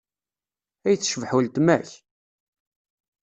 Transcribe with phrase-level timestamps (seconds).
[0.87, 1.89] Ay tecbeḥ uletma-k!